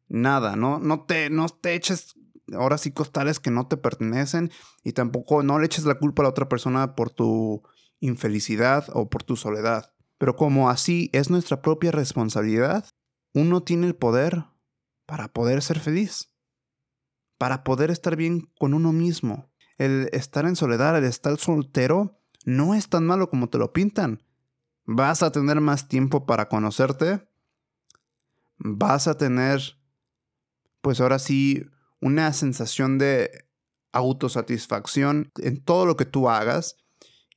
Nada, 0.08 0.56
no, 0.56 0.80
no, 0.80 1.06
te, 1.06 1.30
no 1.30 1.48
te 1.48 1.76
eches 1.76 2.16
ahora 2.54 2.78
sí 2.78 2.92
costales 2.92 3.40
que 3.40 3.52
no 3.52 3.68
te 3.68 3.78
pertenecen 3.78 4.52
y 4.84 4.94
tampoco 4.94 5.44
no 5.44 5.60
le 5.60 5.66
eches 5.66 5.86
la 5.86 5.96
culpa 5.96 6.22
a 6.22 6.26
la 6.26 6.30
otra 6.30 6.50
persona 6.50 6.96
por 6.96 7.10
tu 7.10 7.64
infelicidad 8.06 8.88
o 8.94 9.10
por 9.10 9.24
tu 9.24 9.36
soledad. 9.36 9.94
Pero 10.18 10.36
como 10.36 10.70
así 10.70 11.10
es 11.14 11.30
nuestra 11.30 11.62
propia 11.62 11.92
responsabilidad, 11.92 12.86
uno 13.34 13.64
tiene 13.64 13.88
el 13.88 13.96
poder 13.96 14.46
para 15.06 15.28
poder 15.34 15.62
ser 15.62 15.80
feliz, 15.80 16.32
para 17.38 17.64
poder 17.64 17.92
estar 17.92 18.16
bien 18.16 18.50
con 18.58 18.74
uno 18.74 18.94
mismo. 18.94 19.52
El 19.78 20.10
estar 20.14 20.46
en 20.46 20.56
soledad, 20.56 20.98
el 20.98 21.04
estar 21.04 21.38
soltero, 21.38 22.20
no 22.46 22.76
es 22.76 22.88
tan 22.88 23.06
malo 23.06 23.30
como 23.30 23.50
te 23.50 23.58
lo 23.58 23.74
pintan 23.74 24.22
vas 24.86 25.24
a 25.24 25.32
tener 25.32 25.60
más 25.62 25.88
tiempo 25.88 26.26
para 26.26 26.48
conocerte, 26.48 27.28
vas 28.58 29.08
a 29.08 29.18
tener, 29.18 29.62
pues 30.82 31.02
ahora 31.02 31.20
sí, 31.20 31.66
una 32.00 32.32
sensación 32.34 32.98
de 32.98 33.48
autosatisfacción 33.92 35.32
en 35.38 35.64
todo 35.64 35.86
lo 35.86 35.96
que 35.98 36.06
tú 36.06 36.30
hagas 36.30 36.78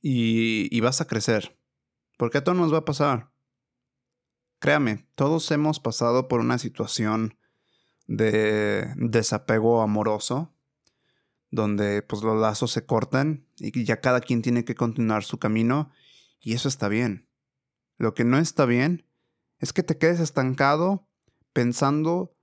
y, 0.01 0.79
vas 0.81 1.01
a 1.01 1.07
crecer. 1.07 1.57
Porque 2.17 2.39
a 2.39 2.43
todos 2.43 2.57
nos 2.57 2.73
va 2.73 2.79
a 2.79 2.85
pasar. 2.85 3.31
Créame, 4.59 5.07
todos 5.15 5.49
hemos 5.51 5.79
pasado 5.79 6.27
por 6.27 6.41
una 6.41 6.57
situación 6.57 7.37
de 8.07 8.93
desapego 8.97 9.81
amoroso, 9.81 10.53
donde 11.51 12.01
pues 12.01 12.23
los 12.23 12.39
lazos 12.39 12.71
se 12.71 12.85
cortan 12.85 13.45
y 13.57 13.83
ya 13.83 14.01
cada 14.01 14.19
quien 14.19 14.41
tiene 14.41 14.65
que 14.65 14.75
continuar 14.75 15.23
su 15.23 15.39
camino 15.39 15.91
y 16.39 16.53
eso 16.53 16.67
está 16.67 16.87
bien. 16.87 17.29
Lo 17.97 18.13
que 18.13 18.23
no 18.23 18.37
está 18.37 18.65
bien 18.65 19.05
es 19.59 19.73
que 19.73 19.83
te 19.83 19.97
quedes 19.97 20.19
estancado 20.19 21.07
pensando 21.53 22.35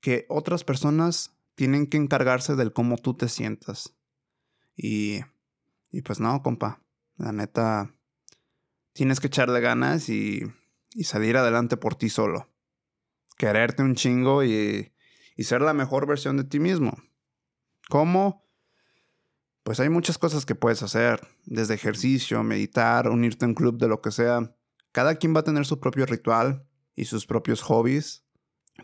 que 0.00 0.26
otras 0.28 0.64
personas 0.64 1.36
tienen 1.54 1.86
que 1.86 1.96
encargarse 1.96 2.56
del 2.56 2.72
cómo 2.72 2.96
tú 2.96 3.14
te 3.14 3.28
sientas. 3.28 3.94
Y, 4.74 5.20
y 5.90 6.02
pues 6.02 6.20
no, 6.20 6.42
compa. 6.42 6.81
La 7.16 7.32
neta, 7.32 7.94
tienes 8.92 9.20
que 9.20 9.28
echarle 9.28 9.60
ganas 9.60 10.08
y, 10.08 10.42
y 10.94 11.04
salir 11.04 11.36
adelante 11.36 11.76
por 11.76 11.94
ti 11.94 12.08
solo. 12.08 12.52
Quererte 13.36 13.82
un 13.82 13.94
chingo 13.94 14.44
y, 14.44 14.92
y 15.36 15.44
ser 15.44 15.62
la 15.62 15.74
mejor 15.74 16.06
versión 16.06 16.36
de 16.36 16.44
ti 16.44 16.60
mismo. 16.60 16.96
¿Cómo? 17.88 18.48
Pues 19.62 19.78
hay 19.80 19.88
muchas 19.88 20.18
cosas 20.18 20.44
que 20.44 20.54
puedes 20.54 20.82
hacer, 20.82 21.20
desde 21.44 21.74
ejercicio, 21.74 22.42
meditar, 22.42 23.08
unirte 23.08 23.44
a 23.44 23.48
un 23.48 23.54
club 23.54 23.78
de 23.78 23.88
lo 23.88 24.00
que 24.00 24.10
sea. 24.10 24.56
Cada 24.90 25.14
quien 25.16 25.34
va 25.34 25.40
a 25.40 25.44
tener 25.44 25.64
su 25.66 25.78
propio 25.78 26.04
ritual 26.06 26.66
y 26.96 27.04
sus 27.04 27.26
propios 27.26 27.62
hobbies. 27.62 28.24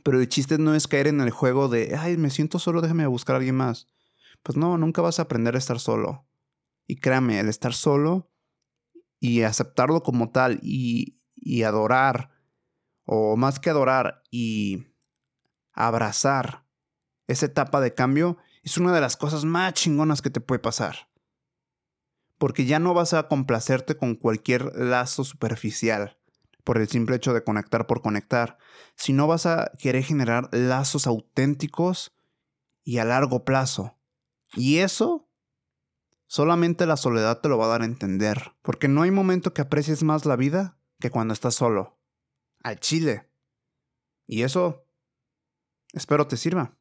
Pero 0.05 0.21
el 0.21 0.29
chiste 0.29 0.59
no 0.59 0.75
es 0.75 0.87
caer 0.87 1.09
en 1.09 1.21
el 1.21 1.31
juego 1.31 1.69
de, 1.69 1.97
ay, 1.97 2.17
me 2.17 2.31
siento 2.31 2.59
solo, 2.59 2.81
déjame 2.81 3.07
buscar 3.07 3.35
a 3.35 3.39
alguien 3.39 3.57
más. 3.57 3.89
Pues 4.43 4.57
no, 4.57 4.79
nunca 4.79 5.03
vas 5.03 5.19
a 5.19 5.23
aprender 5.23 5.57
a 5.57 5.59
estar 5.59 5.81
solo. 5.81 6.28
Y 6.89 6.97
créame, 6.97 7.39
el 7.39 7.49
estar 7.49 7.73
solo 7.73 8.33
y 9.21 9.43
aceptarlo 9.43 10.03
como 10.03 10.31
tal 10.31 10.59
y, 10.63 11.21
y 11.37 11.63
adorar, 11.63 12.33
o 13.05 13.37
más 13.37 13.61
que 13.61 13.71
adorar, 13.71 14.25
y 14.31 14.89
abrazar 15.73 16.65
esa 17.29 17.47
etapa 17.47 17.81
de 17.81 17.95
cambio, 17.95 18.39
es 18.65 18.79
una 18.79 18.93
de 18.93 19.01
las 19.01 19.17
cosas 19.17 19.45
más 19.45 19.75
chingonas 19.75 20.23
que 20.23 20.31
te 20.31 20.41
puede 20.41 20.59
pasar. 20.59 21.09
Porque 22.39 22.65
ya 22.65 22.81
no 22.81 22.95
vas 22.95 23.15
a 23.15 23.29
complacerte 23.29 23.97
con 23.97 24.17
cualquier 24.17 24.75
lazo 24.75 25.23
superficial 25.23 26.19
por 26.65 26.79
el 26.79 26.89
simple 26.89 27.17
hecho 27.17 27.33
de 27.33 27.43
conectar 27.43 27.87
por 27.87 28.03
conectar, 28.03 28.59
sino 28.95 29.27
vas 29.27 29.47
a 29.47 29.73
querer 29.79 30.05
generar 30.05 30.51
lazos 30.53 31.07
auténticos 31.07 32.15
y 32.85 32.99
a 32.99 33.05
largo 33.05 33.45
plazo. 33.45 33.99
Y 34.55 34.79
eso 34.79 35.28
solamente 36.29 36.87
la 36.87 36.97
soledad 36.97 37.41
te 37.41 37.49
lo 37.49 37.59
va 37.59 37.65
a 37.65 37.69
dar 37.69 37.83
a 37.83 37.87
entender, 37.87 38.53
porque 38.63 38.87
no 38.87 39.03
hay 39.03 39.11
momento 39.11 39.53
que 39.53 39.63
aprecies 39.63 40.05
más 40.05 40.25
la 40.27 40.37
vida 40.37 40.79
que 41.01 41.11
cuando 41.11 41.35
estás 41.35 41.57
solo. 41.57 41.99
Al 42.63 42.79
chile. 42.79 43.29
Y 44.27 44.43
eso 44.43 44.87
espero 45.93 46.29
te 46.29 46.37
sirva. 46.37 46.77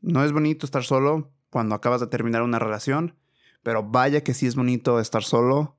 No 0.00 0.22
es 0.22 0.32
bonito 0.32 0.66
estar 0.66 0.84
solo 0.84 1.32
cuando 1.50 1.74
acabas 1.74 2.00
de 2.00 2.06
terminar 2.06 2.42
una 2.42 2.58
relación, 2.58 3.16
pero 3.62 3.82
vaya 3.82 4.22
que 4.22 4.34
sí 4.34 4.46
es 4.46 4.54
bonito 4.54 5.00
estar 5.00 5.24
solo 5.24 5.78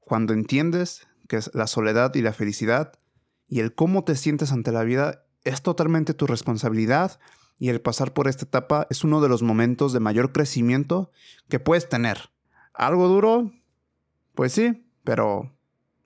cuando 0.00 0.32
entiendes 0.32 1.06
que 1.28 1.38
la 1.54 1.68
soledad 1.68 2.14
y 2.16 2.22
la 2.22 2.32
felicidad 2.32 2.98
y 3.46 3.60
el 3.60 3.74
cómo 3.74 4.04
te 4.04 4.16
sientes 4.16 4.50
ante 4.50 4.72
la 4.72 4.82
vida 4.82 5.26
es 5.44 5.62
totalmente 5.62 6.14
tu 6.14 6.26
responsabilidad 6.26 7.20
y 7.60 7.68
el 7.68 7.82
pasar 7.82 8.14
por 8.14 8.26
esta 8.26 8.46
etapa 8.46 8.86
es 8.88 9.04
uno 9.04 9.20
de 9.20 9.28
los 9.28 9.42
momentos 9.42 9.92
de 9.92 10.00
mayor 10.00 10.32
crecimiento 10.32 11.12
que 11.50 11.60
puedes 11.60 11.90
tener. 11.90 12.30
¿Algo 12.72 13.06
duro? 13.06 13.52
Pues 14.34 14.52
sí, 14.52 14.90
pero 15.04 15.54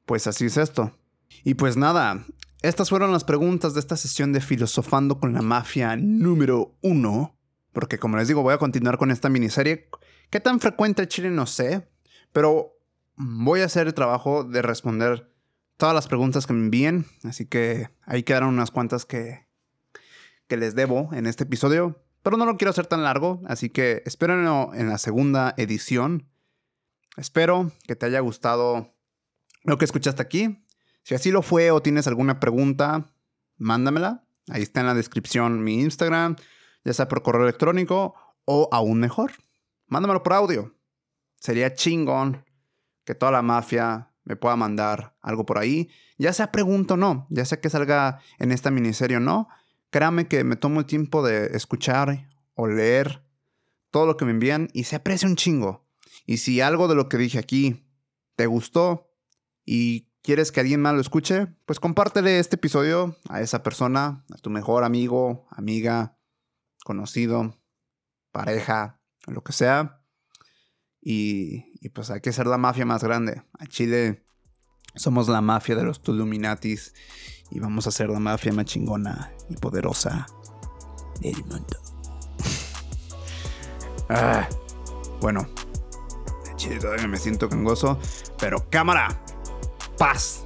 pues 0.05 0.27
así 0.27 0.47
es 0.47 0.57
esto. 0.57 0.99
Y 1.45 1.55
pues 1.55 1.77
nada, 1.77 2.27
estas 2.61 2.91
fueron 2.91 3.13
las 3.13 3.23
preguntas 3.23 3.73
de 3.73 3.81
esta 3.81 3.97
sesión 3.97 4.33
de 4.33 4.41
Filosofando 4.41 5.21
con 5.21 5.33
la 5.33 5.43
Mafia 5.43 5.95
número 5.95 6.77
uno. 6.83 7.39
Porque 7.73 7.99
como 7.99 8.17
les 8.17 8.27
digo, 8.27 8.43
voy 8.43 8.55
a 8.55 8.59
continuar 8.59 8.99
con 8.99 9.13
esta 9.13 9.29
miniserie. 9.29 9.89
¿Qué 10.31 10.41
tan 10.41 10.59
frecuente 10.59 11.03
el 11.03 11.09
chile? 11.09 11.31
No 11.31 11.47
sé. 11.47 11.89
Pero 12.33 12.81
voy 13.15 13.61
a 13.61 13.67
hacer 13.67 13.87
el 13.87 13.95
trabajo 13.95 14.43
de 14.43 14.61
responder 14.61 15.33
todas 15.77 15.95
las 15.95 16.09
preguntas 16.09 16.49
que 16.49 16.53
me 16.53 16.65
envíen. 16.65 17.07
Así 17.23 17.47
que 17.47 17.91
ahí 18.03 18.25
quedaron 18.25 18.55
unas 18.55 18.73
cuantas 18.73 19.07
que, 19.07 19.47
que 20.55 20.59
les 20.59 20.77
debo 20.77 21.11
en 21.13 21.27
este 21.27 21.43
episodio. 21.43 22.01
Pero 22.23 22.37
no 22.37 22.47
lo 22.47 22.57
quiero 22.57 22.71
hacer 22.71 22.87
tan 22.87 23.03
largo, 23.03 23.43
así 23.47 23.71
que 23.71 24.03
espérenlo 24.07 24.71
en 24.73 24.89
la 24.89 24.99
segunda 24.99 25.53
edición. 25.57 26.29
Espero 27.17 27.73
que 27.89 27.97
te 27.97 28.07
haya 28.07 28.21
gustado 28.21 28.95
lo 29.65 29.79
que 29.79 29.85
escuchaste 29.85 30.23
aquí. 30.23 30.65
Si 31.03 31.17
así 31.17 31.33
lo 31.33 31.43
fue 31.43 31.73
o 31.73 31.83
tienes 31.83 32.07
alguna 32.07 32.39
pregunta, 32.39 33.13
mándamela. 33.57 34.25
Ahí 34.49 34.63
está 34.63 34.79
en 34.79 34.87
la 34.87 34.95
descripción 34.95 35.65
mi 35.65 35.81
Instagram, 35.81 36.37
ya 36.85 36.93
sea 36.93 37.09
por 37.09 37.23
correo 37.23 37.43
electrónico 37.43 38.15
o 38.45 38.69
aún 38.71 39.01
mejor, 39.01 39.33
mándamelo 39.87 40.23
por 40.23 40.35
audio. 40.35 40.73
Sería 41.41 41.75
chingón 41.75 42.45
que 43.05 43.17
toda 43.17 43.33
la 43.33 43.43
mafia 43.43 44.13
me 44.23 44.37
pueda 44.37 44.55
mandar 44.55 45.17
algo 45.21 45.45
por 45.47 45.59
ahí. 45.59 45.91
Ya 46.17 46.33
sea 46.33 46.53
pregunto 46.53 46.95
o 46.95 46.97
no, 46.97 47.27
ya 47.29 47.45
sea 47.45 47.61
que 47.61 47.71
salga 47.71 48.21
en 48.39 48.53
esta 48.53 48.71
miniserie 48.71 49.17
o 49.17 49.21
no, 49.21 49.49
créame 49.95 50.27
que 50.27 50.43
me 50.43 50.57
tomo 50.57 50.81
el 50.81 50.87
tiempo 50.87 51.25
de 51.25 51.57
escuchar 51.57 52.29
o 52.55 52.67
leer 52.67 53.25
todo 53.93 54.07
lo 54.07 54.17
que 54.17 54.25
me 54.25 54.33
envían 54.33 54.69
y 54.73 54.83
se 54.83 54.97
aprecia 54.97 55.29
un 55.29 55.37
chingo. 55.37 55.87
Y 56.27 56.39
si 56.39 56.61
algo 56.61 56.89
de 56.89 56.97
lo 56.97 57.09
que 57.09 57.17
dije 57.17 57.39
aquí 57.39 57.87
te 58.35 58.47
gustó 58.47 59.15
y 59.65 60.11
quieres 60.21 60.51
que 60.51 60.59
alguien 60.59 60.83
más 60.83 60.95
lo 60.95 61.01
escuche, 61.01 61.47
pues 61.65 61.79
compártele 61.79 62.41
este 62.41 62.57
episodio 62.57 63.17
a 63.29 63.41
esa 63.41 63.63
persona, 63.63 64.25
a 64.35 64.39
tu 64.39 64.51
mejor 64.51 64.83
amigo, 64.83 65.47
amiga, 65.53 66.19
conocido, 66.85 67.63
pareja, 68.33 69.01
lo 69.29 69.45
que 69.45 69.53
sea. 69.53 70.03
Y, 71.01 71.89
pues 71.91 72.11
hay 72.11 72.21
que 72.21 72.33
ser 72.33 72.49
la 72.49 72.59
mafia 72.59 72.85
más 72.85 73.05
grande. 73.05 73.45
A 73.61 73.67
Chile 73.69 74.27
somos 74.97 75.29
la 75.29 75.41
mafia 75.41 75.77
de 75.77 75.85
los 75.85 76.03
Tuluminatis 76.03 76.95
y 77.51 77.61
vamos 77.61 77.87
a 77.87 77.91
ser 77.91 78.11
la 78.11 78.19
mafia 78.19 78.53
más 78.53 78.65
chingona 78.67 79.33
y 79.49 79.57
poderosa 79.57 80.27
del 81.21 81.45
mundo. 81.45 81.79
ah, 84.09 84.49
bueno, 85.21 85.47
todavía 86.81 87.07
me 87.07 87.19
siento 87.19 87.49
gozo, 87.51 87.99
pero 88.39 88.69
cámara, 88.71 89.09
paz. 89.99 90.41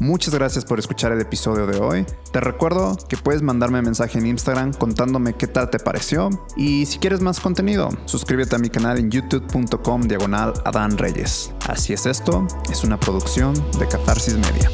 Muchas 0.00 0.34
gracias 0.34 0.64
por 0.64 0.80
escuchar 0.80 1.12
el 1.12 1.20
episodio 1.20 1.66
de 1.66 1.78
hoy. 1.78 2.04
Te 2.32 2.40
recuerdo 2.40 2.96
que 3.08 3.16
puedes 3.16 3.42
mandarme 3.42 3.80
mensaje 3.80 4.18
en 4.18 4.26
Instagram 4.26 4.72
contándome 4.72 5.34
qué 5.34 5.46
tal 5.46 5.70
te 5.70 5.78
pareció 5.78 6.30
y 6.56 6.86
si 6.86 6.98
quieres 6.98 7.20
más 7.20 7.38
contenido, 7.38 7.88
suscríbete 8.06 8.56
a 8.56 8.58
mi 8.58 8.70
canal 8.70 8.98
en 8.98 9.10
youtube.com 9.10 10.02
diagonal 10.02 10.52
Adán 10.64 10.98
Reyes. 10.98 11.54
Así 11.68 11.92
es 11.92 12.06
esto, 12.06 12.46
es 12.72 12.82
una 12.82 12.98
producción 12.98 13.54
de 13.78 13.86
Catarsis 13.86 14.34
Media. 14.34 14.68